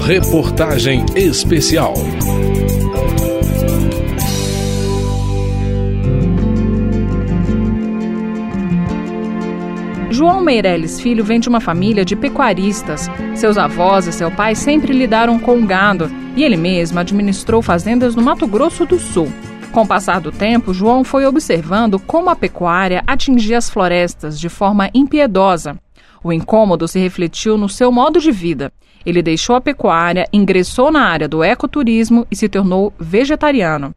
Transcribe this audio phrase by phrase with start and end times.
[0.00, 1.92] Reportagem Especial.
[10.10, 13.10] João Meirelles Filho vem de uma família de pecuaristas.
[13.34, 18.22] Seus avós e seu pai sempre lidaram com gado e ele mesmo administrou fazendas no
[18.22, 19.30] Mato Grosso do Sul.
[19.72, 24.48] Com o passar do tempo, João foi observando como a pecuária atingia as florestas de
[24.48, 25.76] forma impiedosa.
[26.22, 28.72] O incômodo se refletiu no seu modo de vida.
[29.08, 33.94] Ele deixou a pecuária, ingressou na área do ecoturismo e se tornou vegetariano.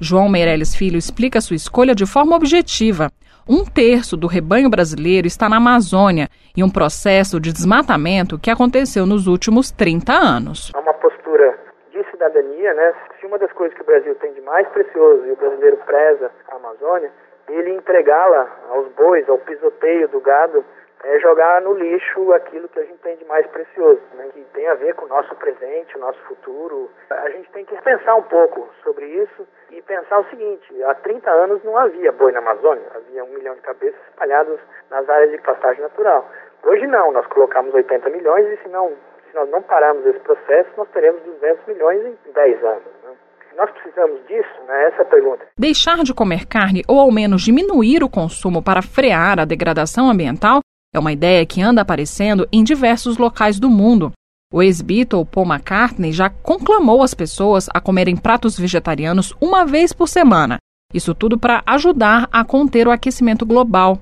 [0.00, 3.10] João Meirelles Filho explica sua escolha de forma objetiva.
[3.42, 9.04] Um terço do rebanho brasileiro está na Amazônia e um processo de desmatamento que aconteceu
[9.04, 10.70] nos últimos 30 anos.
[10.76, 11.58] É uma postura
[11.90, 12.94] de cidadania, né?
[13.18, 16.30] Se uma das coisas que o Brasil tem de mais precioso e o brasileiro preza
[16.52, 17.10] a Amazônia,
[17.48, 20.64] ele entregá-la aos bois, ao pisoteio do gado,
[21.04, 24.28] é jogar no lixo aquilo que a gente tem de mais precioso, né?
[24.32, 26.90] que tem a ver com o nosso presente, o nosso futuro.
[27.10, 31.30] A gente tem que pensar um pouco sobre isso e pensar o seguinte: há 30
[31.30, 35.38] anos não havia boi na Amazônia, havia um milhão de cabeças espalhadas nas áreas de
[35.38, 36.28] pastagem natural.
[36.62, 38.92] Hoje não, nós colocamos 80 milhões e se, não,
[39.28, 42.84] se nós não pararmos esse processo, nós teremos 200 milhões em 10 anos.
[43.02, 43.10] Né?
[43.56, 44.86] Nós precisamos disso, né?
[44.86, 45.46] Essa é a pergunta.
[45.58, 50.60] Deixar de comer carne ou ao menos diminuir o consumo para frear a degradação ambiental
[50.94, 54.12] é uma ideia que anda aparecendo em diversos locais do mundo.
[54.52, 60.06] O ex-Beatle Paul McCartney já conclamou as pessoas a comerem pratos vegetarianos uma vez por
[60.06, 60.58] semana.
[60.92, 63.98] Isso tudo para ajudar a conter o aquecimento global.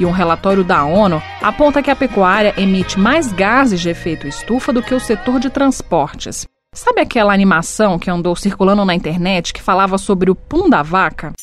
[0.00, 4.72] E um relatório da ONU aponta que a pecuária emite mais gases de efeito estufa
[4.72, 6.44] do que o setor de transportes.
[6.74, 11.34] Sabe aquela animação que andou circulando na internet que falava sobre o pum da vaca?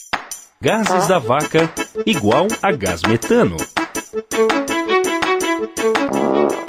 [0.59, 1.71] Gases da vaca
[2.03, 3.55] igual a gás metano.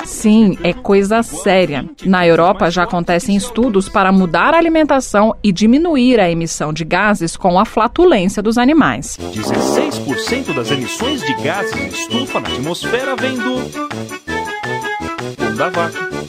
[0.05, 1.89] Sim, é coisa séria.
[2.05, 7.39] Na Europa já acontecem estudos para mudar a alimentação e diminuir a emissão de gases
[7.39, 9.17] com a flatulência dos animais.
[9.19, 13.55] 16% das emissões de gases de estufa na atmosfera vem do
[15.35, 16.20] pum da vaca.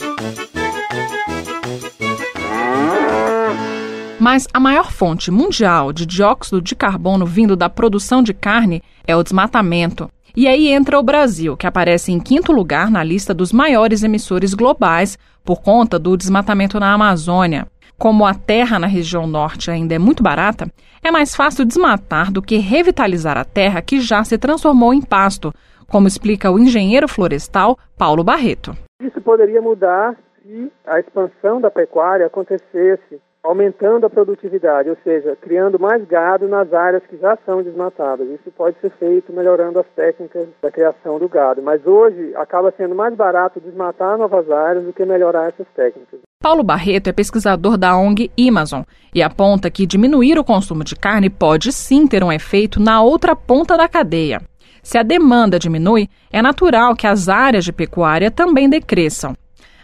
[4.21, 9.15] Mas a maior fonte mundial de dióxido de carbono vindo da produção de carne é
[9.15, 10.11] o desmatamento.
[10.35, 14.53] E aí entra o Brasil, que aparece em quinto lugar na lista dos maiores emissores
[14.53, 17.65] globais por conta do desmatamento na Amazônia.
[17.97, 20.67] Como a terra na região norte ainda é muito barata,
[21.03, 25.51] é mais fácil desmatar do que revitalizar a terra que já se transformou em pasto,
[25.87, 28.77] como explica o engenheiro florestal Paulo Barreto.
[29.01, 35.79] Isso poderia mudar se a expansão da pecuária acontecesse aumentando a produtividade, ou seja, criando
[35.79, 38.27] mais gado nas áreas que já são desmatadas.
[38.29, 42.93] Isso pode ser feito melhorando as técnicas da criação do gado, mas hoje acaba sendo
[42.93, 46.19] mais barato desmatar novas áreas do que melhorar essas técnicas.
[46.41, 48.81] Paulo Barreto é pesquisador da ONG Amazon
[49.13, 53.35] e aponta que diminuir o consumo de carne pode sim ter um efeito na outra
[53.35, 54.41] ponta da cadeia.
[54.81, 59.35] Se a demanda diminui, é natural que as áreas de pecuária também decresçam.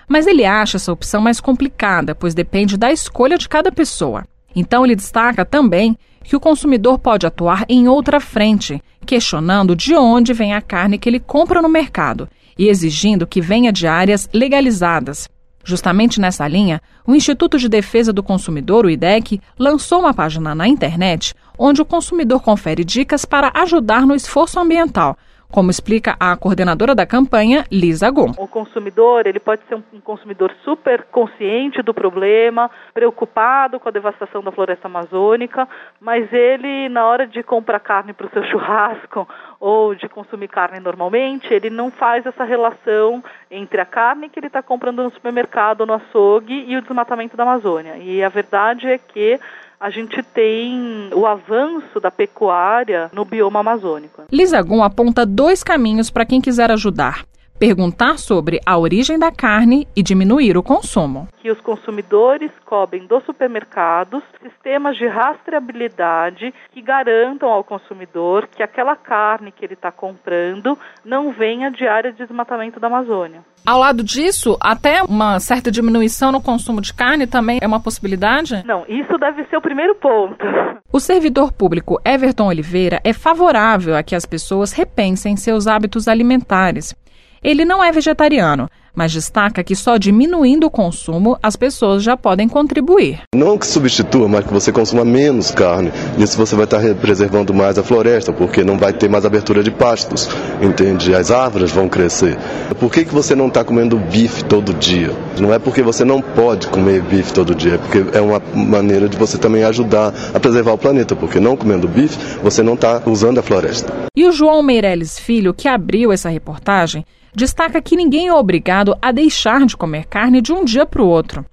[0.08, 4.24] Mas ele acha essa opção mais complicada, pois depende da escolha de cada pessoa.
[4.56, 10.34] Então ele destaca também que o consumidor pode atuar em outra frente, questionando de onde
[10.34, 15.30] vem a carne que ele compra no mercado e exigindo que venha de áreas legalizadas.
[15.64, 20.68] Justamente nessa linha, o Instituto de Defesa do Consumidor, o IDEC, lançou uma página na
[20.68, 25.18] internet onde o consumidor confere dicas para ajudar no esforço ambiental,
[25.52, 28.32] como explica a coordenadora da campanha, Lisa Gon.
[28.38, 34.44] O consumidor, ele pode ser um consumidor super consciente do problema, preocupado com a devastação
[34.44, 35.68] da floresta amazônica,
[36.00, 39.28] mas ele, na hora de comprar carne para o seu churrasco
[39.60, 44.48] ou de consumir carne normalmente, ele não faz essa relação entre a carne que ele
[44.48, 47.98] está comprando no supermercado, no açougue e o desmatamento da Amazônia.
[47.98, 49.40] E a verdade é que
[49.80, 54.24] a gente tem o avanço da pecuária no bioma amazônico.
[54.32, 57.26] Lisagum aponta dois caminhos para quem quiser ajudar
[57.58, 61.28] perguntar sobre a origem da carne e diminuir o consumo.
[61.42, 68.96] Que os consumidores cobrem dos supermercados sistemas de rastreabilidade que garantam ao consumidor que aquela
[68.96, 73.42] carne que ele está comprando não venha de área de desmatamento da Amazônia.
[73.66, 78.64] Ao lado disso, até uma certa diminuição no consumo de carne também é uma possibilidade?
[78.66, 80.46] Não, isso deve ser o primeiro ponto.
[80.92, 86.96] O servidor público Everton Oliveira é favorável a que as pessoas repensem seus hábitos alimentares.
[87.44, 92.48] Ele não é vegetariano, mas destaca que só diminuindo o consumo as pessoas já podem
[92.48, 93.22] contribuir.
[93.36, 95.92] Não que substitua, mas que você consuma menos carne.
[96.18, 99.72] Nisso você vai estar preservando mais a floresta, porque não vai ter mais abertura de
[99.72, 100.30] pastos,
[100.62, 101.14] entende?
[101.14, 102.38] As árvores vão crescer.
[102.80, 105.12] Por que, que você não está comendo bife todo dia?
[105.40, 109.08] Não é porque você não pode comer bife todo dia, é porque é uma maneira
[109.08, 113.02] de você também ajudar a preservar o planeta, porque não comendo bife, você não está
[113.06, 113.94] usando a floresta.
[114.16, 117.06] E o João Meirelles Filho, que abriu essa reportagem,
[117.36, 121.08] destaca que ninguém é obrigado a deixar de comer carne de um dia para o
[121.08, 121.44] outro.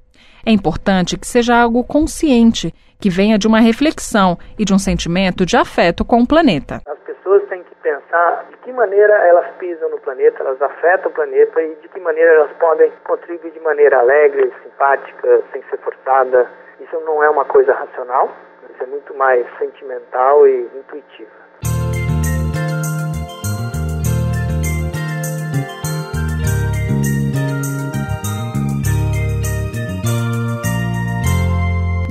[0.47, 5.47] É importante que seja algo consciente, que venha de uma reflexão e de um sentimento
[5.47, 6.81] de afeto com o planeta.
[6.87, 11.15] As pessoas têm que pensar de que maneira elas pisam no planeta, elas afetam o
[11.15, 16.51] planeta e de que maneira elas podem contribuir de maneira alegre, simpática, sem ser forçada.
[16.81, 18.31] Isso não é uma coisa racional,
[18.71, 21.44] isso é muito mais sentimental e intuitiva.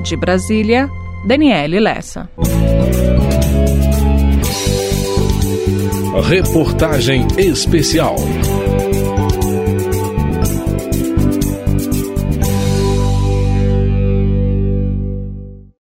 [0.04, 0.90] De Brasília,
[1.24, 2.28] Daniele Lessa.
[6.28, 8.16] Reportagem especial.